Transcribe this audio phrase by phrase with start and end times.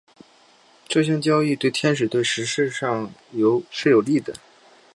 [0.87, 3.13] 这项交易对天使队事实上
[3.69, 4.33] 是有利的。